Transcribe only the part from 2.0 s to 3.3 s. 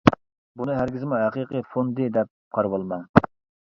دەپ قارىۋالماڭ.